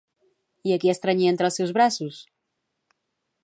I 0.69 0.73
a 0.75 0.77
qui 0.83 0.91
estrenyia 0.93 1.33
entre 1.35 1.49
els 1.51 1.59
seus 1.61 1.73
braços? 1.79 2.19